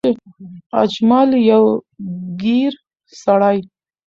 [0.81, 1.63] اجمل يو
[2.41, 2.73] ګېر
[3.21, 3.57] سړی